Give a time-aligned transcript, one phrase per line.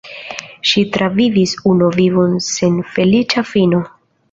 [0.69, 3.87] Ŝi travivis unu vivon sen feliĉa fino.